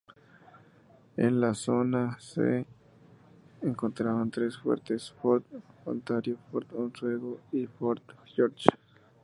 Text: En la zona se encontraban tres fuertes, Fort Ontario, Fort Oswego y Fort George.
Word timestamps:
En 1.15 1.39
la 1.39 1.53
zona 1.53 2.17
se 2.19 2.65
encontraban 3.61 4.31
tres 4.31 4.57
fuertes, 4.57 5.11
Fort 5.21 5.45
Ontario, 5.85 6.37
Fort 6.49 6.73
Oswego 6.73 7.39
y 7.51 7.67
Fort 7.67 8.01
George. 8.25 8.65